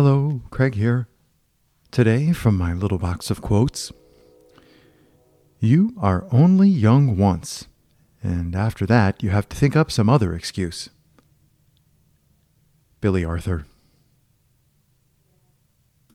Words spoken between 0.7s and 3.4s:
here. Today, from my little box